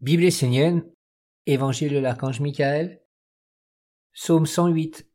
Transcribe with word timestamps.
Bible 0.00 0.24
essénienne, 0.24 0.90
Évangile 1.44 1.92
de 1.92 1.98
l'archange 1.98 2.40
Michael, 2.40 3.02
Psaume 4.14 4.46
108. 4.46 5.06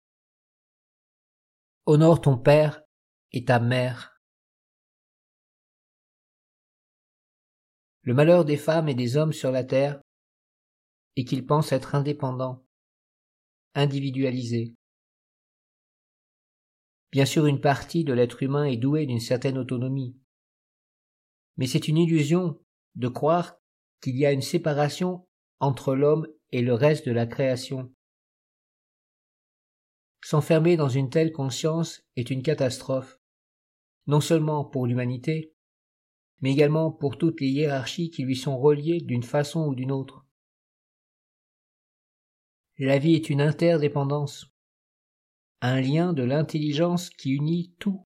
Honore 1.87 2.21
ton 2.21 2.37
père 2.37 2.83
et 3.31 3.45
ta 3.45 3.59
mère. 3.59 4.21
Le 8.03 8.13
malheur 8.13 8.45
des 8.45 8.57
femmes 8.57 8.87
et 8.87 8.93
des 8.93 9.17
hommes 9.17 9.33
sur 9.33 9.49
la 9.49 9.63
terre 9.63 9.99
est 11.15 11.25
qu'ils 11.25 11.47
pensent 11.47 11.71
être 11.71 11.95
indépendants, 11.95 12.63
individualisés. 13.73 14.75
Bien 17.11 17.25
sûr, 17.25 17.47
une 17.47 17.61
partie 17.61 18.03
de 18.03 18.13
l'être 18.13 18.43
humain 18.43 18.65
est 18.65 18.77
douée 18.77 19.07
d'une 19.07 19.19
certaine 19.19 19.57
autonomie. 19.57 20.15
Mais 21.57 21.65
c'est 21.65 21.87
une 21.87 21.97
illusion 21.97 22.63
de 22.93 23.07
croire 23.07 23.57
qu'il 24.05 24.17
y 24.17 24.25
a 24.27 24.31
une 24.31 24.43
séparation 24.43 25.25
entre 25.59 25.95
l'homme 25.95 26.27
et 26.51 26.61
le 26.61 26.75
reste 26.75 27.07
de 27.07 27.11
la 27.11 27.25
création. 27.25 27.91
S'enfermer 30.23 30.77
dans 30.77 30.89
une 30.89 31.09
telle 31.09 31.31
conscience 31.31 32.03
est 32.15 32.29
une 32.29 32.43
catastrophe, 32.43 33.19
non 34.05 34.21
seulement 34.21 34.63
pour 34.63 34.85
l'humanité, 34.85 35.55
mais 36.41 36.51
également 36.51 36.91
pour 36.91 37.17
toutes 37.17 37.41
les 37.41 37.47
hiérarchies 37.47 38.11
qui 38.11 38.21
lui 38.21 38.35
sont 38.35 38.59
reliées 38.59 39.01
d'une 39.01 39.23
façon 39.23 39.65
ou 39.65 39.73
d'une 39.73 39.91
autre. 39.91 40.23
La 42.77 42.99
vie 42.99 43.15
est 43.15 43.31
une 43.31 43.41
interdépendance, 43.41 44.53
un 45.61 45.81
lien 45.81 46.13
de 46.13 46.21
l'intelligence 46.21 47.09
qui 47.09 47.31
unit 47.31 47.73
tout 47.79 48.05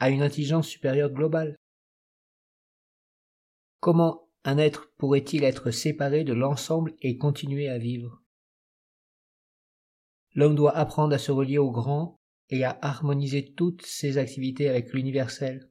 à 0.00 0.10
une 0.10 0.22
intelligence 0.22 0.66
supérieure 0.66 1.10
globale. 1.10 1.54
Comment 3.78 4.23
un 4.44 4.58
être 4.58 4.92
pourrait-il 4.98 5.42
être 5.42 5.70
séparé 5.70 6.22
de 6.22 6.34
l'ensemble 6.34 6.94
et 7.00 7.16
continuer 7.16 7.68
à 7.68 7.78
vivre? 7.78 8.22
L'homme 10.34 10.54
doit 10.54 10.76
apprendre 10.76 11.14
à 11.14 11.18
se 11.18 11.32
relier 11.32 11.58
au 11.58 11.70
grand 11.70 12.20
et 12.50 12.64
à 12.64 12.78
harmoniser 12.82 13.54
toutes 13.54 13.86
ses 13.86 14.18
activités 14.18 14.68
avec 14.68 14.92
l'universel. 14.92 15.70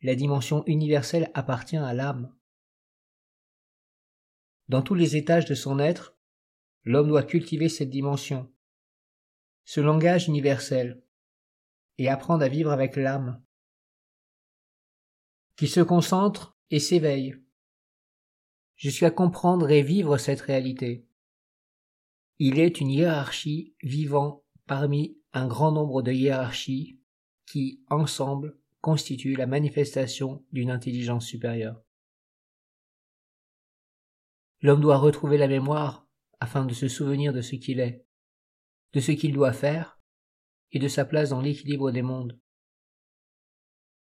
La 0.00 0.14
dimension 0.14 0.64
universelle 0.66 1.30
appartient 1.34 1.76
à 1.76 1.92
l'âme. 1.92 2.34
Dans 4.68 4.82
tous 4.82 4.94
les 4.94 5.16
étages 5.16 5.44
de 5.44 5.54
son 5.54 5.78
être, 5.78 6.16
l'homme 6.84 7.08
doit 7.08 7.22
cultiver 7.22 7.68
cette 7.68 7.90
dimension, 7.90 8.50
ce 9.64 9.80
langage 9.80 10.28
universel, 10.28 11.04
et 11.98 12.08
apprendre 12.08 12.44
à 12.44 12.48
vivre 12.48 12.70
avec 12.70 12.96
l'âme, 12.96 13.44
qui 15.56 15.68
se 15.68 15.80
concentre 15.80 16.56
et 16.70 16.80
s'éveille, 16.80 17.41
jusqu'à 18.82 19.12
comprendre 19.12 19.70
et 19.70 19.80
vivre 19.80 20.18
cette 20.18 20.40
réalité. 20.40 21.06
Il 22.40 22.58
est 22.58 22.80
une 22.80 22.90
hiérarchie 22.90 23.76
vivant 23.80 24.44
parmi 24.66 25.16
un 25.32 25.46
grand 25.46 25.70
nombre 25.70 26.02
de 26.02 26.10
hiérarchies 26.10 26.98
qui, 27.46 27.84
ensemble, 27.90 28.58
constituent 28.80 29.36
la 29.36 29.46
manifestation 29.46 30.44
d'une 30.50 30.68
intelligence 30.68 31.26
supérieure. 31.26 31.80
L'homme 34.62 34.80
doit 34.80 34.98
retrouver 34.98 35.38
la 35.38 35.46
mémoire 35.46 36.08
afin 36.40 36.64
de 36.64 36.74
se 36.74 36.88
souvenir 36.88 37.32
de 37.32 37.40
ce 37.40 37.54
qu'il 37.54 37.78
est, 37.78 38.04
de 38.94 38.98
ce 38.98 39.12
qu'il 39.12 39.32
doit 39.32 39.52
faire 39.52 40.00
et 40.72 40.80
de 40.80 40.88
sa 40.88 41.04
place 41.04 41.30
dans 41.30 41.40
l'équilibre 41.40 41.92
des 41.92 42.02
mondes. 42.02 42.36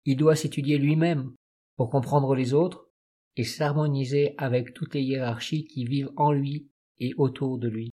Il 0.05 0.17
doit 0.17 0.35
s'étudier 0.35 0.79
lui-même 0.79 1.35
pour 1.75 1.91
comprendre 1.91 2.33
les 2.33 2.55
autres 2.55 2.90
et 3.35 3.43
s'harmoniser 3.43 4.35
avec 4.37 4.73
toutes 4.73 4.93
les 4.93 5.01
hiérarchies 5.01 5.65
qui 5.65 5.85
vivent 5.85 6.11
en 6.17 6.31
lui 6.31 6.69
et 6.99 7.13
autour 7.17 7.57
de 7.57 7.67
lui. 7.67 7.91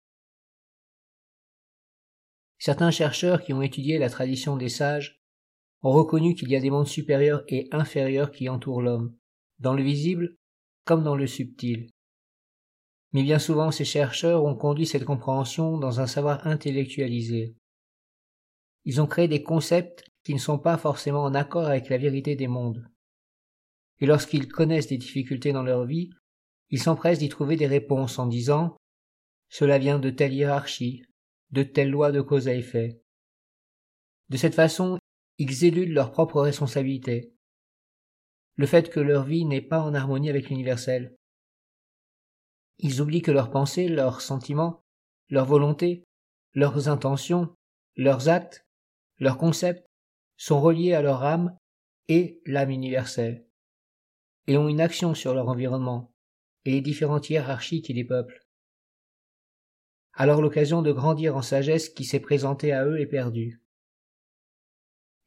Certains 2.59 2.91
chercheurs 2.91 3.43
qui 3.43 3.51
ont 3.51 3.61
étudié 3.61 3.97
la 3.97 4.09
tradition 4.09 4.55
des 4.55 4.69
sages 4.69 5.21
ont 5.81 5.91
reconnu 5.91 6.33
qu'il 6.33 6.49
y 6.49 6.55
a 6.55 6.61
des 6.61 6.69
mondes 6.69 6.87
supérieurs 6.87 7.43
et 7.49 7.67
inférieurs 7.71 8.31
qui 8.31 8.47
entourent 8.47 8.81
l'homme, 8.81 9.17
dans 9.59 9.73
le 9.73 9.83
visible 9.83 10.37
comme 10.85 11.03
dans 11.03 11.15
le 11.15 11.27
subtil. 11.27 11.89
Mais 13.11 13.23
bien 13.23 13.39
souvent 13.39 13.71
ces 13.71 13.85
chercheurs 13.85 14.45
ont 14.45 14.55
conduit 14.55 14.85
cette 14.85 15.05
compréhension 15.05 15.77
dans 15.77 15.99
un 15.99 16.07
savoir 16.07 16.47
intellectualisé. 16.47 17.55
Ils 18.85 19.01
ont 19.01 19.07
créé 19.07 19.27
des 19.27 19.43
concepts 19.43 20.05
qui 20.23 20.33
ne 20.33 20.39
sont 20.39 20.59
pas 20.59 20.77
forcément 20.77 21.23
en 21.23 21.35
accord 21.35 21.65
avec 21.65 21.89
la 21.89 21.97
vérité 21.97 22.35
des 22.35 22.47
mondes 22.47 22.87
et 23.99 24.05
lorsqu'ils 24.05 24.47
connaissent 24.47 24.87
des 24.87 24.97
difficultés 24.97 25.53
dans 25.53 25.63
leur 25.63 25.85
vie, 25.85 26.09
ils 26.69 26.81
s'empressent 26.81 27.19
d'y 27.19 27.29
trouver 27.29 27.55
des 27.55 27.67
réponses 27.67 28.19
en 28.19 28.25
disant 28.25 28.75
Cela 29.49 29.77
vient 29.77 29.99
de 29.99 30.09
telle 30.09 30.33
hiérarchie, 30.33 31.03
de 31.51 31.63
telle 31.63 31.91
loi 31.91 32.11
de 32.11 32.21
cause 32.21 32.47
à 32.47 32.53
effet. 32.53 33.01
De 34.29 34.37
cette 34.37 34.55
façon, 34.55 34.97
ils 35.37 35.65
éludent 35.65 35.93
leur 35.93 36.11
propre 36.11 36.41
responsabilité, 36.41 37.33
le 38.55 38.65
fait 38.65 38.89
que 38.89 38.99
leur 38.99 39.23
vie 39.23 39.45
n'est 39.45 39.61
pas 39.61 39.81
en 39.81 39.93
harmonie 39.93 40.29
avec 40.29 40.49
l'universel. 40.49 41.15
Ils 42.79 43.01
oublient 43.01 43.21
que 43.21 43.31
leurs 43.31 43.51
pensées, 43.51 43.87
leurs 43.87 44.21
sentiments, 44.21 44.81
leurs 45.29 45.45
volontés, 45.45 46.03
leurs 46.53 46.87
intentions, 46.87 47.55
leurs 47.95 48.29
actes, 48.29 48.65
leurs 49.19 49.37
concepts 49.37 49.85
sont 50.37 50.59
reliés 50.59 50.93
à 50.93 51.01
leur 51.01 51.23
âme 51.23 51.55
et 52.07 52.41
l'âme 52.45 52.71
universelle 52.71 53.45
et 54.47 54.57
ont 54.57 54.67
une 54.67 54.81
action 54.81 55.13
sur 55.13 55.33
leur 55.33 55.47
environnement 55.47 56.13
et 56.65 56.71
les 56.71 56.81
différentes 56.81 57.29
hiérarchies 57.29 57.81
qui 57.81 57.93
les 57.93 58.03
peuplent. 58.03 58.45
Alors 60.13 60.41
l'occasion 60.41 60.81
de 60.81 60.91
grandir 60.91 61.35
en 61.35 61.41
sagesse 61.41 61.89
qui 61.89 62.05
s'est 62.05 62.19
présentée 62.19 62.71
à 62.71 62.85
eux 62.85 62.99
est 62.99 63.07
perdue. 63.07 63.61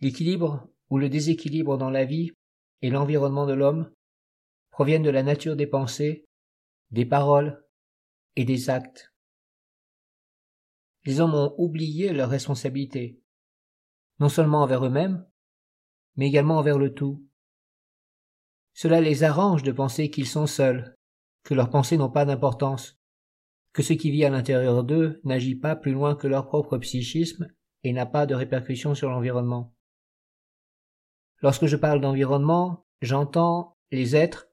L'équilibre 0.01 0.69
ou 0.91 0.99
le 0.99 1.09
déséquilibre 1.09 1.77
dans 1.77 1.91
la 1.91 2.05
vie 2.05 2.33
et 2.83 2.91
l'environnement 2.91 3.47
de 3.47 3.55
l'homme 3.55 3.91
proviennent 4.71 5.03
de 5.03 5.11
la 5.11 5.23
nature 5.23 5.57
des 5.57 5.67
pensées, 5.67 6.27
des 6.91 7.07
paroles 7.07 7.65
et 8.37 8.45
des 8.45 8.71
actes. 8.71 9.13
Les 11.05 11.21
hommes 11.21 11.35
ont 11.35 11.55
oublié 11.57 12.13
leurs 12.13 12.29
responsabilités, 12.29 13.21
non 14.21 14.29
seulement 14.29 14.63
envers 14.63 14.85
eux-mêmes, 14.85 15.27
mais 16.17 16.27
également 16.27 16.59
envers 16.59 16.79
le 16.79 16.93
tout. 16.95 17.25
Cela 18.77 19.01
les 19.01 19.25
arrange 19.25 19.63
de 19.63 19.73
penser 19.73 20.11
qu'ils 20.11 20.27
sont 20.27 20.47
seuls, 20.47 20.95
que 21.45 21.55
leurs 21.55 21.71
pensées 21.71 21.97
n'ont 21.97 22.11
pas 22.11 22.27
d'importance, 22.27 23.01
que 23.73 23.83
ce 23.83 23.95
qui 23.95 24.11
vit 24.11 24.27
à 24.27 24.29
l'intérieur 24.29 24.85
d'eux 24.85 25.19
n'agit 25.25 25.55
pas 25.55 25.77
plus 25.77 25.93
loin 25.93 26.15
que 26.15 26.27
leur 26.27 26.47
propre 26.47 26.77
psychisme 26.77 27.49
et 27.85 27.95
n'a 27.95 28.05
pas 28.05 28.27
de 28.27 28.35
répercussions 28.35 28.95
sur 28.95 29.09
l'environnement. 29.09 29.75
Lorsque 31.41 31.65
je 31.65 31.77
parle 31.77 32.03
d'environnement, 32.03 32.85
j'entends 33.01 33.79
les 33.93 34.15
êtres, 34.15 34.51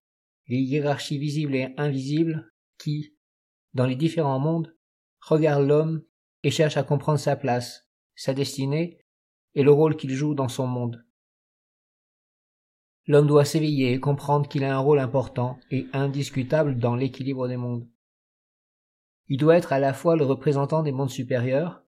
les 0.48 0.60
hiérarchies 0.60 1.20
visibles 1.20 1.56
et 1.56 1.74
invisibles 1.76 2.50
qui, 2.78 3.18
dans 3.74 3.86
les 3.86 3.98
différents 3.98 4.40
mondes, 4.40 4.74
regardent 5.20 5.68
l'homme 5.68 6.02
et 6.44 6.52
cherchent 6.52 6.78
à 6.78 6.84
comprendre 6.84 7.20
sa 7.20 7.36
place, 7.36 7.90
sa 8.16 8.34
destinée 8.34 9.00
et 9.54 9.64
le 9.64 9.72
rôle 9.72 9.98
qu'il 9.98 10.12
joue 10.12 10.34
dans 10.34 10.48
son 10.48 10.66
monde. 10.66 11.04
L'homme 13.06 13.28
doit 13.28 13.44
s'éveiller 13.44 13.94
et 13.94 14.00
comprendre 14.00 14.48
qu'il 14.48 14.64
a 14.64 14.76
un 14.76 14.80
rôle 14.80 15.00
important 15.00 15.60
et 15.72 15.88
indiscutable 15.92 16.78
dans 16.78 16.96
l'équilibre 16.96 17.50
des 17.50 17.58
mondes. 17.58 17.88
Il 19.28 19.38
doit 19.38 19.58
être 19.58 19.74
à 19.74 19.80
la 19.80 19.94
fois 19.94 20.16
le 20.16 20.24
représentant 20.24 20.84
des 20.84 20.94
mondes 20.94 21.10
supérieurs, 21.10 21.84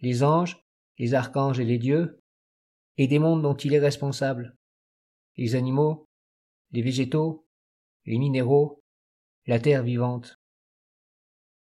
les 0.00 0.22
anges, 0.22 0.64
les 0.98 1.12
archanges 1.12 1.60
et 1.60 1.64
les 1.64 1.78
dieux, 1.78 2.22
et 2.96 3.06
des 3.06 3.18
mondes 3.18 3.42
dont 3.42 3.54
il 3.54 3.74
est 3.74 3.78
responsable, 3.78 4.56
les 5.36 5.54
animaux, 5.54 6.08
les 6.72 6.82
végétaux, 6.82 7.46
les 8.06 8.18
minéraux, 8.18 8.82
la 9.46 9.60
terre 9.60 9.82
vivante. 9.82 10.40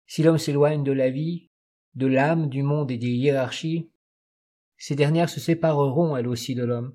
Si 0.07 0.23
l'homme 0.23 0.39
s'éloigne 0.39 0.85
de 0.85 0.93
la 0.93 1.11
vie, 1.11 1.51
de 1.95 2.07
l'âme, 2.07 2.49
du 2.49 2.63
monde 2.63 2.91
et 2.91 2.99
des 2.99 3.11
hiérarchies, 3.11 3.91
ces 4.77 4.95
dernières 4.95 5.29
se 5.29 5.41
sépareront 5.41 6.17
elles 6.17 6.29
aussi 6.29 6.55
de 6.55 6.65
l'homme 6.65 6.95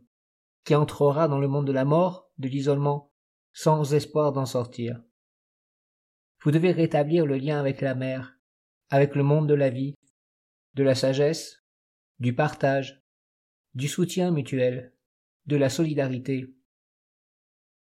qui 0.63 0.75
entrera 0.75 1.27
dans 1.27 1.39
le 1.39 1.47
monde 1.47 1.67
de 1.67 1.71
la 1.71 1.85
mort, 1.85 2.31
de 2.37 2.47
l'isolement, 2.47 3.11
sans 3.51 3.93
espoir 3.93 4.31
d'en 4.31 4.45
sortir. 4.45 5.01
Vous 6.41 6.51
devez 6.51 6.71
rétablir 6.71 7.25
le 7.25 7.37
lien 7.37 7.59
avec 7.59 7.81
la 7.81 7.95
mère, 7.95 8.37
avec 8.89 9.15
le 9.15 9.23
monde 9.23 9.47
de 9.47 9.53
la 9.53 9.69
vie, 9.69 9.95
de 10.73 10.83
la 10.83 10.95
sagesse, 10.95 11.63
du 12.19 12.33
partage, 12.35 13.03
du 13.73 13.87
soutien 13.87 14.31
mutuel, 14.31 14.93
de 15.45 15.55
la 15.55 15.69
solidarité. 15.69 16.53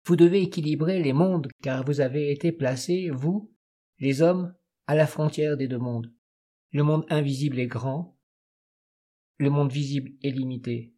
Vous 0.05 0.15
devez 0.15 0.41
équilibrer 0.41 1.01
les 1.01 1.13
mondes 1.13 1.49
car 1.61 1.83
vous 1.83 2.01
avez 2.01 2.31
été 2.31 2.51
placés, 2.51 3.09
vous, 3.09 3.53
les 3.99 4.21
hommes, 4.21 4.55
à 4.85 4.95
la 4.95 5.07
frontière 5.07 5.57
des 5.57 5.67
deux 5.67 5.77
mondes. 5.77 6.13
Le 6.71 6.83
monde 6.83 7.05
invisible 7.09 7.59
est 7.59 7.67
grand, 7.67 8.17
le 9.37 9.49
monde 9.49 9.71
visible 9.71 10.11
est 10.23 10.31
limité. 10.31 10.96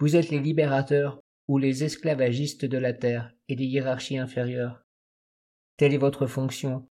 Vous 0.00 0.16
êtes 0.16 0.30
les 0.30 0.40
libérateurs 0.40 1.20
ou 1.46 1.58
les 1.58 1.84
esclavagistes 1.84 2.64
de 2.64 2.78
la 2.78 2.94
terre 2.94 3.34
et 3.48 3.54
des 3.54 3.66
hiérarchies 3.66 4.16
inférieures. 4.16 4.82
Telle 5.76 5.92
est 5.92 5.98
votre 5.98 6.26
fonction. 6.26 6.88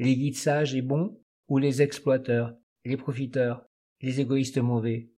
Les 0.00 0.16
guides 0.16 0.36
sages 0.36 0.74
et 0.74 0.82
bons 0.82 1.16
ou 1.46 1.58
les 1.58 1.80
exploiteurs, 1.80 2.56
les 2.84 2.96
profiteurs, 2.96 3.64
les 4.00 4.20
égoïstes 4.20 4.58
mauvais. 4.58 5.12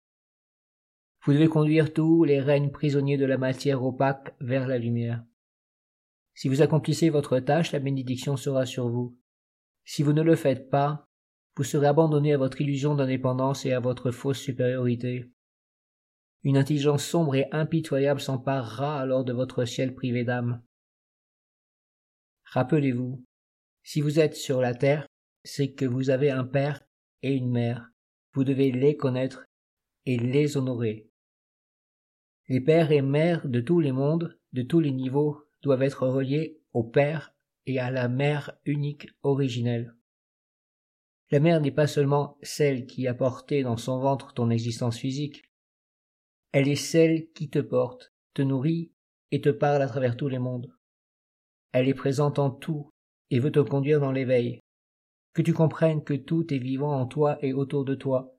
Vous 1.25 1.32
devez 1.32 1.49
conduire 1.49 1.94
tous 1.94 2.25
les 2.25 2.38
règnes 2.38 2.70
prisonniers 2.70 3.17
de 3.17 3.25
la 3.25 3.38
matière 3.38 3.82
opaque 3.82 4.35
vers 4.40 4.67
la 4.67 4.76
lumière. 4.76 5.25
Si 6.35 6.50
vous 6.50 6.61
accomplissez 6.61 7.08
votre 7.08 7.38
tâche, 7.38 7.73
la 7.73 7.78
bénédiction 7.78 8.37
sera 8.37 8.67
sur 8.67 8.90
vous. 8.90 9.17
Si 9.87 10.02
vous 10.02 10.12
ne 10.12 10.23
le 10.23 10.37
faites 10.37 10.69
pas, 10.69 11.08
vous 11.56 11.64
serez 11.64 11.87
abandonné 11.87 12.35
à 12.35 12.38
votre 12.38 12.61
illusion 12.61 12.94
d'indépendance 12.94 13.64
et 13.64 13.73
à 13.73 13.81
votre 13.81 14.11
fausse 14.11 14.38
supériorité. 14.38 15.32
Une 16.44 16.56
intelligence 16.56 17.05
sombre 17.05 17.37
et 17.37 17.49
impitoyable 17.53 18.21
s'emparera 18.21 19.00
alors 19.00 19.25
de 19.25 19.33
votre 19.33 19.65
ciel 19.65 19.94
privé 19.94 20.25
d'âme. 20.25 20.62
Rappelez-vous, 22.44 23.25
si 23.83 24.00
vous 24.00 24.19
êtes 24.19 24.35
sur 24.35 24.61
la 24.61 24.75
terre, 24.75 25.06
c'est 25.44 25.73
que 25.73 25.85
vous 25.85 26.11
avez 26.11 26.31
un 26.31 26.44
père 26.44 26.83
et 27.23 27.33
une 27.33 27.50
mère. 27.50 27.91
Vous 28.35 28.44
devez 28.44 28.73
les 28.73 28.97
connaître 28.97 29.44
et 30.06 30.19
les 30.19 30.56
honorer. 30.56 31.09
Les 32.49 32.61
pères 32.61 32.91
et 32.91 33.03
mères 33.03 33.47
de 33.49 33.61
tous 33.61 33.81
les 33.81 33.93
mondes, 33.93 34.38
de 34.53 34.62
tous 34.62 34.81
les 34.81 34.91
niveaux, 34.91 35.45
doivent 35.62 35.83
être 35.83 36.06
reliés 36.09 36.61
au 36.73 36.83
Père 36.83 37.35
et 37.67 37.79
à 37.79 37.91
la 37.91 38.09
Mère 38.09 38.59
unique 38.65 39.09
originelle. 39.23 39.95
La 41.31 41.41
mère 41.41 41.61
n'est 41.61 41.71
pas 41.71 41.87
seulement 41.87 42.37
celle 42.43 42.87
qui 42.87 43.06
a 43.06 43.15
porté 43.15 43.62
dans 43.62 43.77
son 43.77 44.00
ventre 44.00 44.35
ton 44.35 44.50
existence 44.50 44.99
physique, 44.99 45.45
elle 46.52 46.69
est 46.69 46.76
celle 46.76 47.31
qui 47.32 47.49
te 47.49 47.58
porte, 47.58 48.12
te 48.34 48.43
nourrit 48.43 48.93
et 49.31 49.40
te 49.40 49.49
parle 49.49 49.81
à 49.81 49.87
travers 49.87 50.16
tous 50.16 50.28
les 50.28 50.38
mondes. 50.38 50.70
Elle 51.72 51.88
est 51.88 51.94
présente 51.94 52.38
en 52.38 52.50
tout 52.50 52.90
et 53.31 53.38
veut 53.38 53.50
te 53.50 53.60
conduire 53.60 54.00
dans 54.00 54.12
l'éveil. 54.12 54.60
Que 55.32 55.40
tu 55.40 55.54
comprennes 55.54 56.04
que 56.04 56.12
tout 56.12 56.52
est 56.52 56.58
vivant 56.58 56.94
en 56.94 57.06
toi 57.06 57.38
et 57.40 57.54
autour 57.54 57.87
de 57.87 57.94
toi, 57.94 58.37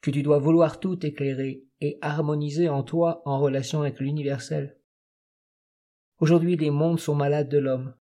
que 0.00 0.12
tu 0.12 0.22
dois 0.22 0.38
vouloir 0.38 0.78
tout 0.78 1.04
éclairer 1.04 1.64
et 1.80 1.98
harmoniser 2.00 2.68
en 2.68 2.84
toi 2.84 3.22
en 3.24 3.40
relation 3.40 3.80
avec 3.80 3.98
l'universel. 3.98 4.78
Aujourd'hui 6.20 6.56
les 6.56 6.70
mondes 6.70 7.00
sont 7.00 7.16
malades 7.16 7.48
de 7.48 7.58
l'homme. 7.58 7.94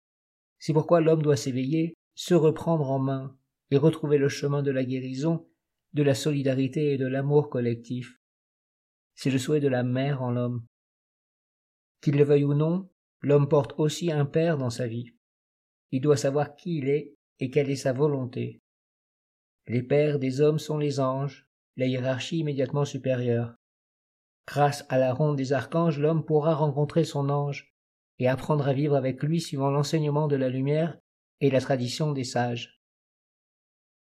C'est 0.59 0.75
pourquoi 0.75 1.01
l'homme 1.01 1.23
doit 1.23 1.37
s'éveiller, 1.37 1.95
se 2.15 2.35
reprendre 2.35 2.91
en 2.91 2.99
main, 2.99 3.39
et 3.71 3.79
retrouver 3.79 4.19
le 4.19 4.29
chemin 4.29 4.63
de 4.63 4.71
la 4.71 4.85
guérison, 4.85 5.47
de 5.95 6.03
la 6.03 6.15
solidarité 6.15 6.93
et 6.93 6.99
de 6.99 7.07
l'amour 7.07 7.49
collectif. 7.49 8.18
C'est 9.19 9.31
le 9.31 9.39
souhait 9.39 9.59
de 9.59 9.67
la 9.67 9.83
mère 9.83 10.23
en 10.23 10.31
l'homme. 10.31 10.65
Qu'il 12.01 12.17
le 12.17 12.23
veuille 12.23 12.45
ou 12.45 12.55
non, 12.55 12.89
l'homme 13.21 13.49
porte 13.49 13.75
aussi 13.77 14.13
un 14.13 14.25
père 14.25 14.57
dans 14.57 14.71
sa 14.71 14.87
vie. 14.87 15.11
Il 15.91 16.01
doit 16.01 16.17
savoir 16.17 16.55
qui 16.55 16.77
il 16.77 16.89
est 16.89 17.17
et 17.41 17.51
quelle 17.51 17.69
est 17.69 17.75
sa 17.75 17.93
volonté. 17.93 18.61
Les 19.67 19.83
pères 19.83 20.21
des 20.21 20.41
hommes 20.41 20.61
sont 20.61 20.79
les 20.79 21.01
anges, 21.01 21.49
la 21.77 21.87
hiérarchie 21.87 22.39
immédiatement 22.39 22.85
supérieure. 22.85 23.57
Grâce 24.47 24.87
à 24.89 24.99
la 24.99 25.13
ronde 25.13 25.37
des 25.37 25.53
archanges, 25.53 25.99
l'homme 25.99 26.25
pourra 26.25 26.55
rencontrer 26.55 27.03
son 27.03 27.29
ange 27.29 27.75
et 28.21 28.29
apprendre 28.29 28.69
à 28.69 28.73
vivre 28.73 28.95
avec 28.95 29.21
lui 29.25 29.41
suivant 29.41 29.71
l'enseignement 29.71 30.29
de 30.29 30.37
la 30.37 30.49
lumière 30.49 30.97
et 31.41 31.51
la 31.51 31.61
tradition 31.61 32.13
des 32.13 32.23
sages. 32.23 32.81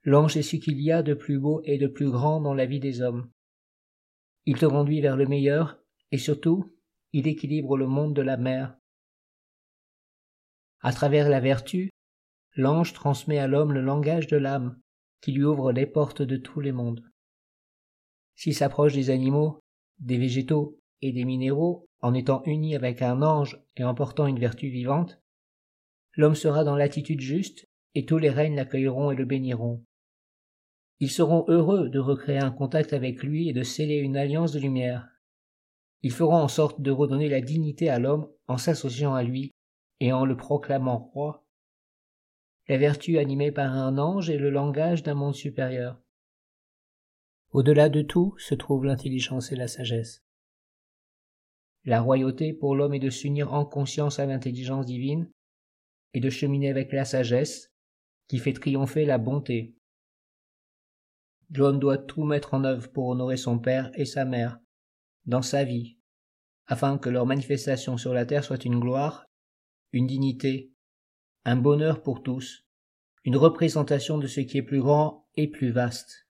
L'ange 0.02 0.36
est 0.36 0.42
ce 0.42 0.56
qu'il 0.56 0.78
y 0.82 0.92
a 0.92 1.02
de 1.02 1.14
plus 1.14 1.38
beau 1.38 1.62
et 1.64 1.78
de 1.78 1.86
plus 1.86 2.10
grand 2.10 2.42
dans 2.42 2.52
la 2.52 2.66
vie 2.66 2.78
des 2.78 3.00
hommes. 3.00 3.30
Il 4.50 4.56
te 4.56 4.64
conduit 4.64 5.02
vers 5.02 5.18
le 5.18 5.26
meilleur, 5.26 5.78
et 6.10 6.16
surtout, 6.16 6.74
il 7.12 7.28
équilibre 7.28 7.76
le 7.76 7.86
monde 7.86 8.16
de 8.16 8.22
la 8.22 8.38
mer. 8.38 8.78
À 10.80 10.90
travers 10.94 11.28
la 11.28 11.38
vertu, 11.38 11.90
l'ange 12.56 12.94
transmet 12.94 13.38
à 13.38 13.46
l'homme 13.46 13.74
le 13.74 13.82
langage 13.82 14.26
de 14.26 14.38
l'âme, 14.38 14.80
qui 15.20 15.32
lui 15.32 15.44
ouvre 15.44 15.70
les 15.70 15.84
portes 15.84 16.22
de 16.22 16.38
tous 16.38 16.60
les 16.60 16.72
mondes. 16.72 17.04
S'il 18.36 18.54
s'approche 18.54 18.94
des 18.94 19.10
animaux, 19.10 19.60
des 19.98 20.16
végétaux 20.16 20.80
et 21.02 21.12
des 21.12 21.26
minéraux 21.26 21.86
en 22.00 22.14
étant 22.14 22.42
uni 22.46 22.74
avec 22.74 23.02
un 23.02 23.20
ange 23.20 23.60
et 23.76 23.84
en 23.84 23.94
portant 23.94 24.28
une 24.28 24.40
vertu 24.40 24.70
vivante, 24.70 25.20
l'homme 26.14 26.34
sera 26.34 26.64
dans 26.64 26.76
l'attitude 26.76 27.20
juste 27.20 27.68
et 27.94 28.06
tous 28.06 28.16
les 28.16 28.30
règnes 28.30 28.56
l'accueilleront 28.56 29.10
et 29.10 29.16
le 29.16 29.26
béniront. 29.26 29.84
Ils 31.00 31.10
seront 31.10 31.44
heureux 31.48 31.88
de 31.88 31.98
recréer 31.98 32.38
un 32.38 32.50
contact 32.50 32.92
avec 32.92 33.22
lui 33.22 33.48
et 33.48 33.52
de 33.52 33.62
sceller 33.62 33.96
une 33.96 34.16
alliance 34.16 34.52
de 34.52 34.58
lumière. 34.58 35.08
Ils 36.02 36.12
feront 36.12 36.36
en 36.36 36.48
sorte 36.48 36.80
de 36.80 36.90
redonner 36.90 37.28
la 37.28 37.40
dignité 37.40 37.88
à 37.88 37.98
l'homme 37.98 38.28
en 38.46 38.58
s'associant 38.58 39.14
à 39.14 39.22
lui 39.22 39.52
et 40.00 40.12
en 40.12 40.24
le 40.24 40.36
proclamant 40.36 40.98
roi. 40.98 41.44
La 42.68 42.78
vertu 42.78 43.18
animée 43.18 43.52
par 43.52 43.72
un 43.72 43.96
ange 43.98 44.28
est 44.30 44.38
le 44.38 44.50
langage 44.50 45.02
d'un 45.02 45.14
monde 45.14 45.34
supérieur. 45.34 46.00
Au-delà 47.50 47.88
de 47.88 48.02
tout 48.02 48.36
se 48.38 48.54
trouve 48.54 48.84
l'intelligence 48.84 49.52
et 49.52 49.56
la 49.56 49.68
sagesse. 49.68 50.22
La 51.84 52.02
royauté 52.02 52.52
pour 52.52 52.74
l'homme 52.76 52.94
est 52.94 52.98
de 52.98 53.08
s'unir 53.08 53.54
en 53.54 53.64
conscience 53.64 54.18
à 54.18 54.26
l'intelligence 54.26 54.84
divine 54.84 55.30
et 56.12 56.20
de 56.20 56.28
cheminer 56.28 56.68
avec 56.68 56.92
la 56.92 57.04
sagesse 57.06 57.72
qui 58.28 58.38
fait 58.38 58.52
triompher 58.52 59.06
la 59.06 59.16
bonté. 59.16 59.77
L'homme 61.54 61.78
doit 61.78 61.98
tout 61.98 62.24
mettre 62.24 62.54
en 62.54 62.64
œuvre 62.64 62.90
pour 62.90 63.08
honorer 63.08 63.36
son 63.36 63.58
père 63.58 63.90
et 63.94 64.04
sa 64.04 64.24
mère 64.24 64.58
dans 65.24 65.42
sa 65.42 65.64
vie, 65.64 65.98
afin 66.66 66.98
que 66.98 67.08
leur 67.08 67.26
manifestation 67.26 67.96
sur 67.96 68.12
la 68.12 68.26
terre 68.26 68.44
soit 68.44 68.64
une 68.64 68.78
gloire, 68.78 69.26
une 69.92 70.06
dignité, 70.06 70.72
un 71.44 71.56
bonheur 71.56 72.02
pour 72.02 72.22
tous, 72.22 72.66
une 73.24 73.36
représentation 73.36 74.18
de 74.18 74.26
ce 74.26 74.40
qui 74.40 74.58
est 74.58 74.62
plus 74.62 74.80
grand 74.80 75.26
et 75.36 75.48
plus 75.48 75.70
vaste. 75.70 76.26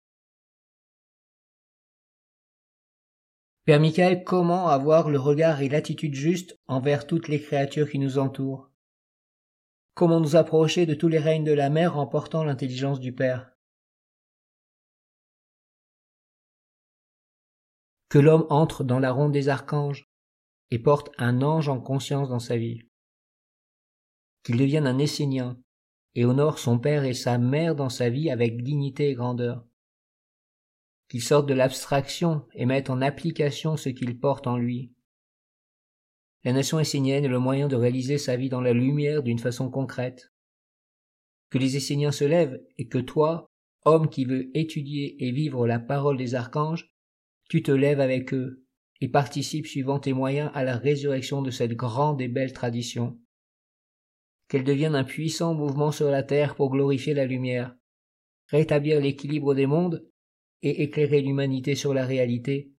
Père 3.64 3.80
Michael, 3.80 4.22
comment 4.22 4.68
avoir 4.68 5.10
le 5.10 5.18
regard 5.18 5.60
et 5.60 5.68
l'attitude 5.68 6.14
juste 6.14 6.58
envers 6.68 7.06
toutes 7.06 7.28
les 7.28 7.40
créatures 7.40 7.90
qui 7.90 7.98
nous 7.98 8.18
entourent? 8.18 8.70
Comment 9.94 10.20
nous 10.20 10.36
approcher 10.36 10.86
de 10.86 10.94
tous 10.94 11.08
les 11.08 11.18
règnes 11.18 11.44
de 11.44 11.52
la 11.52 11.70
mer 11.70 11.98
en 11.98 12.06
portant 12.06 12.44
l'intelligence 12.44 13.00
du 13.00 13.12
Père? 13.12 13.55
Que 18.08 18.18
l'homme 18.18 18.46
entre 18.50 18.84
dans 18.84 18.98
la 18.98 19.12
ronde 19.12 19.32
des 19.32 19.48
archanges 19.48 20.08
et 20.70 20.78
porte 20.78 21.10
un 21.18 21.42
ange 21.42 21.68
en 21.68 21.80
conscience 21.80 22.28
dans 22.28 22.38
sa 22.38 22.56
vie, 22.56 22.82
qu'il 24.42 24.56
devienne 24.56 24.86
un 24.86 24.98
essénien 24.98 25.58
et 26.14 26.24
honore 26.24 26.58
son 26.58 26.78
père 26.78 27.04
et 27.04 27.14
sa 27.14 27.38
mère 27.38 27.74
dans 27.74 27.88
sa 27.88 28.08
vie 28.08 28.30
avec 28.30 28.62
dignité 28.62 29.10
et 29.10 29.14
grandeur, 29.14 29.64
qu'il 31.08 31.22
sorte 31.22 31.46
de 31.46 31.54
l'abstraction 31.54 32.46
et 32.54 32.66
mette 32.66 32.90
en 32.90 33.00
application 33.00 33.76
ce 33.76 33.88
qu'il 33.88 34.18
porte 34.18 34.46
en 34.46 34.56
lui. 34.56 34.92
La 36.44 36.52
nation 36.52 36.78
essénienne 36.78 37.24
est 37.24 37.28
le 37.28 37.38
moyen 37.38 37.68
de 37.68 37.76
réaliser 37.76 38.18
sa 38.18 38.36
vie 38.36 38.48
dans 38.48 38.60
la 38.60 38.72
lumière 38.72 39.22
d'une 39.22 39.38
façon 39.38 39.68
concrète. 39.68 40.32
Que 41.50 41.58
les 41.58 41.76
Esséniens 41.76 42.12
se 42.12 42.24
lèvent 42.24 42.60
et 42.76 42.86
que 42.88 42.98
toi, 42.98 43.50
homme 43.84 44.08
qui 44.08 44.24
veut 44.24 44.56
étudier 44.56 45.24
et 45.24 45.32
vivre 45.32 45.66
la 45.66 45.78
parole 45.78 46.16
des 46.16 46.34
archanges, 46.34 46.88
tu 47.48 47.62
te 47.62 47.70
lèves 47.70 48.00
avec 48.00 48.34
eux 48.34 48.64
et 49.00 49.08
participes 49.08 49.66
suivant 49.66 49.98
tes 49.98 50.12
moyens 50.12 50.50
à 50.54 50.64
la 50.64 50.76
résurrection 50.76 51.42
de 51.42 51.50
cette 51.50 51.74
grande 51.74 52.20
et 52.20 52.28
belle 52.28 52.52
tradition. 52.52 53.18
Qu'elle 54.48 54.64
devienne 54.64 54.94
un 54.94 55.04
puissant 55.04 55.54
mouvement 55.54 55.92
sur 55.92 56.10
la 56.10 56.22
terre 56.22 56.54
pour 56.54 56.70
glorifier 56.70 57.14
la 57.14 57.26
lumière, 57.26 57.76
rétablir 58.48 59.00
l'équilibre 59.00 59.54
des 59.54 59.66
mondes 59.66 60.08
et 60.62 60.82
éclairer 60.82 61.20
l'humanité 61.20 61.74
sur 61.74 61.92
la 61.92 62.06
réalité. 62.06 62.72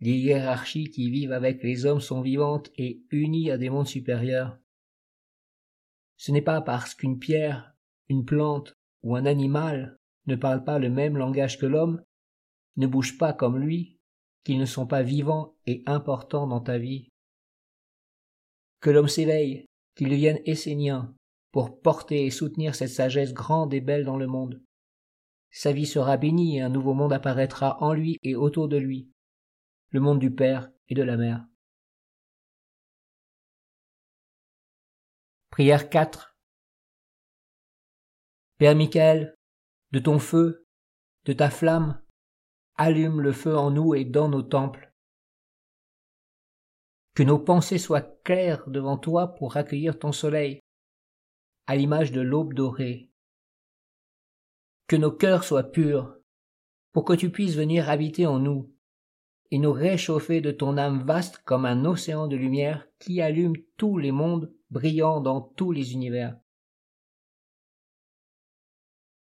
Les 0.00 0.16
hiérarchies 0.16 0.90
qui 0.90 1.10
vivent 1.10 1.32
avec 1.32 1.62
les 1.62 1.86
hommes 1.86 2.00
sont 2.00 2.20
vivantes 2.20 2.70
et 2.76 3.02
unies 3.10 3.50
à 3.50 3.58
des 3.58 3.70
mondes 3.70 3.86
supérieurs. 3.86 4.58
Ce 6.16 6.32
n'est 6.32 6.42
pas 6.42 6.60
parce 6.60 6.94
qu'une 6.94 7.18
pierre, 7.18 7.74
une 8.08 8.24
plante 8.24 8.76
ou 9.02 9.16
un 9.16 9.26
animal 9.26 9.98
ne 10.26 10.36
parle 10.36 10.64
pas 10.64 10.78
le 10.78 10.90
même 10.90 11.16
langage 11.16 11.58
que 11.58 11.66
l'homme 11.66 12.02
ne 12.76 12.86
bouge 12.86 13.18
pas 13.18 13.32
comme 13.32 13.58
lui, 13.58 13.98
qu'ils 14.44 14.58
ne 14.58 14.66
sont 14.66 14.86
pas 14.86 15.02
vivants 15.02 15.54
et 15.66 15.82
importants 15.86 16.46
dans 16.46 16.60
ta 16.60 16.78
vie. 16.78 17.08
Que 18.80 18.90
l'homme 18.90 19.08
s'éveille, 19.08 19.66
qu'il 19.94 20.08
devienne 20.08 20.40
essénien, 20.44 21.14
pour 21.52 21.80
porter 21.80 22.26
et 22.26 22.30
soutenir 22.30 22.74
cette 22.74 22.90
sagesse 22.90 23.34
grande 23.34 23.74
et 23.74 23.80
belle 23.80 24.04
dans 24.04 24.16
le 24.16 24.26
monde. 24.26 24.62
Sa 25.50 25.72
vie 25.72 25.86
sera 25.86 26.16
bénie 26.16 26.56
et 26.56 26.62
un 26.62 26.70
nouveau 26.70 26.94
monde 26.94 27.12
apparaîtra 27.12 27.76
en 27.82 27.92
lui 27.92 28.18
et 28.22 28.34
autour 28.34 28.68
de 28.68 28.78
lui, 28.78 29.10
le 29.90 30.00
monde 30.00 30.18
du 30.18 30.34
Père 30.34 30.70
et 30.88 30.94
de 30.94 31.02
la 31.02 31.18
Mère. 31.18 31.46
Prière 35.50 35.90
4 35.90 36.34
Père 38.56 38.74
Michael, 38.74 39.34
de 39.90 39.98
ton 39.98 40.18
feu, 40.18 40.66
de 41.26 41.34
ta 41.34 41.50
flamme, 41.50 42.01
allume 42.76 43.20
le 43.20 43.32
feu 43.32 43.56
en 43.56 43.70
nous 43.70 43.94
et 43.94 44.04
dans 44.04 44.28
nos 44.28 44.42
temples. 44.42 44.92
Que 47.14 47.22
nos 47.22 47.38
pensées 47.38 47.78
soient 47.78 48.00
claires 48.24 48.68
devant 48.68 48.96
toi 48.96 49.34
pour 49.34 49.56
accueillir 49.56 49.98
ton 49.98 50.12
soleil. 50.12 50.60
à 51.68 51.76
l'image 51.76 52.10
de 52.10 52.20
l'aube 52.20 52.54
dorée. 52.54 53.08
Que 54.88 54.96
nos 54.96 55.12
cœurs 55.12 55.44
soient 55.44 55.70
purs, 55.70 56.16
pour 56.92 57.04
que 57.04 57.12
tu 57.12 57.30
puisses 57.30 57.54
venir 57.54 57.88
habiter 57.88 58.26
en 58.26 58.40
nous, 58.40 58.74
et 59.52 59.58
nous 59.58 59.72
réchauffer 59.72 60.40
de 60.40 60.50
ton 60.50 60.76
âme 60.76 61.04
vaste 61.04 61.38
comme 61.44 61.66
un 61.66 61.84
océan 61.84 62.26
de 62.26 62.36
lumière 62.36 62.88
qui 62.98 63.20
allume 63.20 63.56
tous 63.76 63.98
les 63.98 64.10
mondes 64.10 64.52
brillant 64.70 65.20
dans 65.20 65.40
tous 65.40 65.72
les 65.72 65.92
univers. 65.92 66.36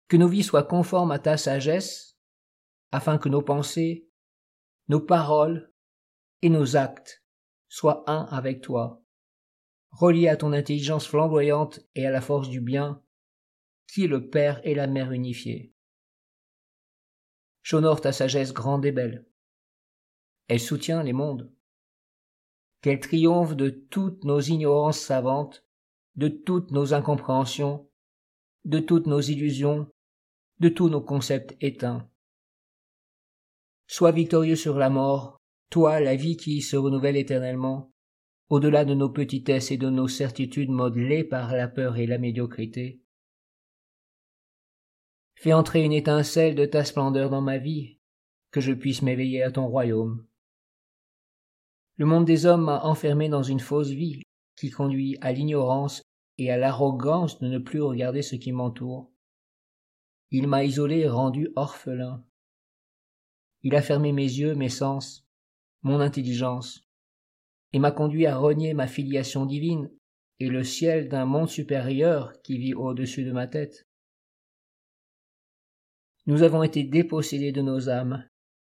Que 0.08 0.16
nos 0.16 0.28
vies 0.28 0.42
soient 0.42 0.64
conformes 0.64 1.12
à 1.12 1.18
ta 1.18 1.36
sagesse, 1.36 2.17
afin 2.92 3.18
que 3.18 3.28
nos 3.28 3.42
pensées, 3.42 4.08
nos 4.88 5.00
paroles 5.00 5.72
et 6.42 6.48
nos 6.48 6.76
actes 6.76 7.24
soient 7.68 8.04
un 8.10 8.24
avec 8.30 8.62
toi, 8.62 9.02
reliés 9.90 10.28
à 10.28 10.36
ton 10.36 10.52
intelligence 10.52 11.06
flamboyante 11.06 11.80
et 11.94 12.06
à 12.06 12.10
la 12.10 12.20
force 12.20 12.48
du 12.48 12.60
bien, 12.60 13.02
qui 13.86 14.04
est 14.04 14.08
le 14.08 14.28
Père 14.28 14.60
et 14.64 14.74
la 14.74 14.86
Mère 14.86 15.12
unifiés. 15.12 15.72
J'honore 17.62 18.00
ta 18.00 18.12
sagesse 18.12 18.54
grande 18.54 18.86
et 18.86 18.92
belle. 18.92 19.26
Elle 20.48 20.60
soutient 20.60 21.02
les 21.02 21.12
mondes. 21.12 21.52
Qu'elle 22.80 23.00
triomphe 23.00 23.56
de 23.56 23.68
toutes 23.68 24.24
nos 24.24 24.40
ignorances 24.40 25.00
savantes, 25.00 25.66
de 26.14 26.28
toutes 26.28 26.70
nos 26.70 26.94
incompréhensions, 26.94 27.90
de 28.64 28.78
toutes 28.78 29.06
nos 29.06 29.20
illusions, 29.20 29.90
de 30.60 30.68
tous 30.68 30.88
nos 30.88 31.02
concepts 31.02 31.56
éteints. 31.60 32.08
Sois 33.90 34.12
victorieux 34.12 34.54
sur 34.54 34.76
la 34.76 34.90
mort, 34.90 35.40
toi 35.70 35.98
la 35.98 36.14
vie 36.14 36.36
qui 36.36 36.60
se 36.60 36.76
renouvelle 36.76 37.16
éternellement, 37.16 37.90
au-delà 38.50 38.84
de 38.84 38.92
nos 38.92 39.08
petitesses 39.08 39.70
et 39.70 39.78
de 39.78 39.88
nos 39.88 40.08
certitudes 40.08 40.68
modelées 40.68 41.24
par 41.24 41.54
la 41.54 41.68
peur 41.68 41.96
et 41.96 42.06
la 42.06 42.18
médiocrité. 42.18 43.00
Fais 45.36 45.54
entrer 45.54 45.84
une 45.84 45.94
étincelle 45.94 46.54
de 46.54 46.66
ta 46.66 46.84
splendeur 46.84 47.30
dans 47.30 47.40
ma 47.40 47.56
vie, 47.56 47.98
que 48.50 48.60
je 48.60 48.74
puisse 48.74 49.00
m'éveiller 49.00 49.42
à 49.42 49.50
ton 49.50 49.66
royaume. 49.66 50.26
Le 51.96 52.04
monde 52.04 52.26
des 52.26 52.44
hommes 52.44 52.64
m'a 52.64 52.82
enfermé 52.82 53.30
dans 53.30 53.42
une 53.42 53.58
fausse 53.58 53.88
vie 53.88 54.22
qui 54.54 54.68
conduit 54.68 55.16
à 55.22 55.32
l'ignorance 55.32 56.02
et 56.36 56.50
à 56.50 56.58
l'arrogance 56.58 57.38
de 57.40 57.48
ne 57.48 57.58
plus 57.58 57.80
regarder 57.80 58.20
ce 58.20 58.36
qui 58.36 58.52
m'entoure. 58.52 59.10
Il 60.30 60.46
m'a 60.46 60.62
isolé 60.62 60.98
et 60.98 61.08
rendu 61.08 61.48
orphelin. 61.56 62.22
Il 63.62 63.74
a 63.74 63.82
fermé 63.82 64.12
mes 64.12 64.22
yeux, 64.22 64.54
mes 64.54 64.68
sens, 64.68 65.26
mon 65.82 66.00
intelligence, 66.00 66.88
et 67.72 67.78
m'a 67.78 67.90
conduit 67.90 68.26
à 68.26 68.36
renier 68.36 68.74
ma 68.74 68.86
filiation 68.86 69.46
divine 69.46 69.90
et 70.40 70.48
le 70.48 70.62
ciel 70.62 71.08
d'un 71.08 71.24
monde 71.24 71.48
supérieur 71.48 72.32
qui 72.42 72.58
vit 72.58 72.74
au-dessus 72.74 73.24
de 73.24 73.32
ma 73.32 73.46
tête. 73.46 73.88
Nous 76.26 76.42
avons 76.42 76.62
été 76.62 76.84
dépossédés 76.84 77.52
de 77.52 77.62
nos 77.62 77.88
âmes, 77.88 78.28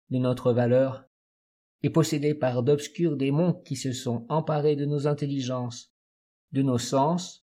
de 0.09 0.17
notre 0.17 0.53
valeur, 0.53 1.05
et 1.81 1.89
possédés 1.89 2.36
par 2.36 2.63
d'obscurs 2.63 3.17
démons 3.17 3.53
qui 3.53 3.75
se 3.75 3.91
sont 3.91 4.25
emparés 4.29 4.75
de 4.75 4.86
nos 4.86 5.07
intelligences, 5.07 5.91
de 6.51 6.62
nos 6.62 6.77
sens, 6.77 7.45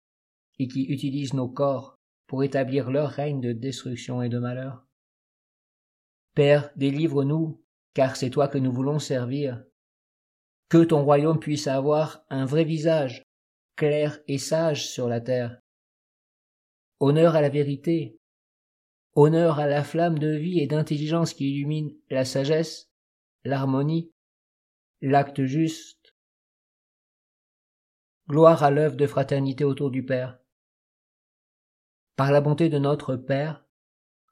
et 0.58 0.68
qui 0.68 0.85
utilisent 0.85 1.35
nos 1.35 1.49
corps 1.49 1.99
pour 2.26 2.42
établir 2.42 2.90
leur 2.90 3.11
règne 3.11 3.40
de 3.40 3.52
destruction 3.52 4.23
et 4.23 4.28
de 4.28 4.38
malheur. 4.38 4.88
Père, 6.38 6.71
délivre-nous, 6.76 7.61
car 7.95 8.14
c'est 8.14 8.30
toi 8.30 8.47
que 8.47 8.59
nous 8.59 8.71
voulons 8.71 9.00
servir. 9.00 9.61
Que 10.68 10.85
ton 10.85 11.02
royaume 11.02 11.40
puisse 11.40 11.66
avoir 11.66 12.25
un 12.30 12.45
vrai 12.45 12.62
visage, 12.62 13.25
clair 13.75 14.21
et 14.28 14.38
sage 14.38 14.88
sur 14.88 15.09
la 15.09 15.21
terre. 15.21 15.61
Honneur 17.00 17.35
à 17.35 17.40
la 17.40 17.49
vérité, 17.49 18.21
honneur 19.16 19.59
à 19.59 19.66
la 19.66 19.83
flamme 19.83 20.21
de 20.21 20.28
vie 20.28 20.61
et 20.61 20.68
d'intelligence 20.68 21.35
qui 21.35 21.50
illumine 21.50 21.92
la 22.09 22.25
sagesse, 22.25 22.88
l'harmonie, 23.42 24.12
l'acte 25.00 25.42
juste. 25.42 26.14
Gloire 28.28 28.62
à 28.62 28.71
l'œuvre 28.71 28.95
de 28.95 29.09
fraternité 29.09 29.64
autour 29.64 29.90
du 29.90 30.04
Père 30.04 30.38
par 32.14 32.30
la 32.30 32.40
bonté 32.40 32.68
de 32.68 32.78
notre 32.78 33.16
Père, 33.16 33.64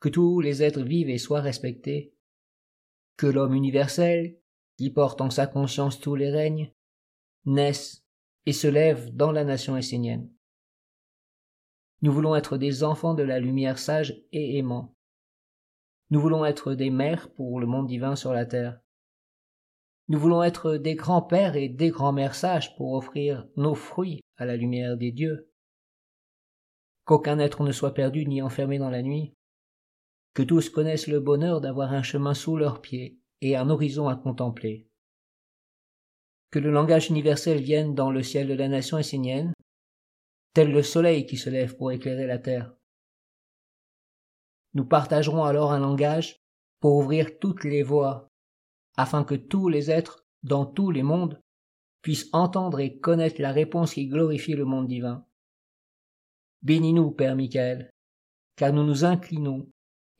que 0.07 0.11
tous 0.13 0.41
les 0.41 0.63
êtres 0.63 0.83
vivent 0.83 1.11
et 1.11 1.19
soient 1.19 1.41
respectés, 1.41 2.15
que 3.17 3.27
l'homme 3.27 3.55
universel, 3.55 4.39
qui 4.77 4.89
porte 4.89 5.21
en 5.21 5.31
sa 5.31 5.49
conscience 5.49 5.99
tous 5.99 6.15
les 6.15 6.31
règnes, 6.31 6.73
naisse 7.45 8.07
et 8.45 8.53
se 8.53 8.69
lève 8.69 9.13
dans 9.17 9.33
la 9.33 9.43
nation 9.43 9.77
essénienne. 9.77 10.31
Nous 12.03 12.13
voulons 12.13 12.37
être 12.37 12.57
des 12.57 12.85
enfants 12.85 13.15
de 13.15 13.25
la 13.25 13.41
lumière 13.41 13.81
sage 13.81 14.23
et 14.31 14.59
aimant. 14.59 14.95
Nous 16.11 16.21
voulons 16.21 16.45
être 16.45 16.75
des 16.75 16.91
mères 16.91 17.33
pour 17.33 17.59
le 17.59 17.67
monde 17.67 17.89
divin 17.89 18.15
sur 18.15 18.33
la 18.33 18.47
terre. 18.47 18.79
Nous 20.07 20.21
voulons 20.21 20.45
être 20.45 20.77
des 20.77 20.95
grands-pères 20.95 21.57
et 21.57 21.69
des 21.69 21.91
grands-mères 21.91 22.37
sages 22.37 22.77
pour 22.77 22.93
offrir 22.93 23.49
nos 23.57 23.75
fruits 23.75 24.21
à 24.37 24.45
la 24.45 24.55
lumière 24.55 24.97
des 24.97 25.11
dieux 25.11 25.51
qu'aucun 27.07 27.39
être 27.39 27.63
ne 27.63 27.73
soit 27.73 27.95
perdu 27.95 28.27
ni 28.27 28.43
enfermé 28.43 28.79
dans 28.79 28.91
la 28.91 29.01
nuit, 29.01 29.36
que 30.37 30.43
tous 30.43 30.69
connaissent 30.69 31.07
le 31.07 31.19
bonheur 31.19 31.63
d'avoir 31.63 31.95
un 31.95 32.03
chemin 32.03 32.35
sous 32.35 32.59
leurs 32.59 32.83
pieds 32.83 33.19
et 33.41 33.57
un 33.57 33.71
horizon 33.71 34.07
à 34.07 34.17
contempler. 34.17 34.87
Que 36.51 36.59
le 36.59 36.71
langage 36.71 37.09
universel 37.09 37.63
vienne 37.63 37.95
dans 37.95 38.11
le 38.11 38.23
ciel 38.23 38.47
de 38.47 38.53
la 38.53 38.69
nation 38.69 38.99
essénienne, 38.99 39.55
tel 40.53 40.73
le 40.73 40.83
soleil 40.83 41.25
qui 41.25 41.39
se 41.39 41.49
lève 41.49 41.75
pour 41.77 41.91
éclairer 41.91 42.27
la 42.27 42.39
terre. 42.39 42.75
Nous 44.75 44.85
partagerons 44.85 45.45
alors 45.45 45.73
un 45.73 45.81
langage 45.81 46.37
pour 46.81 46.97
ouvrir 46.97 47.39
toutes 47.39 47.65
les 47.65 47.83
voies, 47.83 48.29
afin 48.99 49.25
que 49.25 49.37
tous 49.37 49.71
les 49.71 49.91
êtres, 49.91 50.27
dans 50.43 50.67
tous 50.67 50.91
les 50.91 51.03
mondes, 51.03 51.41
puissent 52.03 52.29
entendre 52.35 52.81
et 52.81 52.99
connaître 52.99 53.41
la 53.41 53.53
réponse 53.53 53.95
qui 53.95 54.07
glorifie 54.07 54.55
le 54.55 54.67
monde 54.67 54.87
divin. 54.87 55.25
Bénis-nous, 56.61 57.11
Père 57.13 57.37
Michael, 57.37 57.91
car 58.57 58.75
nous 58.75 58.85
nous 58.85 59.07
inclinons 59.07 59.67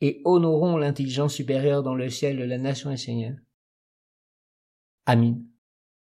et 0.01 0.21
honorons 0.25 0.77
l'intelligence 0.77 1.33
supérieure 1.35 1.83
dans 1.83 1.95
le 1.95 2.09
ciel 2.09 2.37
de 2.37 2.43
la 2.43 2.57
nation 2.57 2.91
essénienne. 2.91 3.43
Amin. 5.05 5.46